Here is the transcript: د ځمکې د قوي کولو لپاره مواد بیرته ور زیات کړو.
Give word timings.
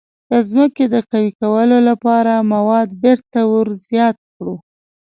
د 0.31 0.33
ځمکې 0.49 0.85
د 0.93 0.95
قوي 1.11 1.31
کولو 1.41 1.77
لپاره 1.89 2.33
مواد 2.53 2.89
بیرته 3.03 3.39
ور 3.51 3.67
زیات 3.87 4.17
کړو. 4.33 4.55